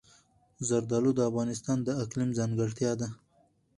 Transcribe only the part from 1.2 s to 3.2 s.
افغانستان د اقلیم ځانګړتیا ده.